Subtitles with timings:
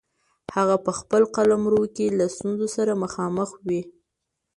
[0.55, 3.81] هغه په خپل قلمرو کې له ستونزو سره مخامخ وي.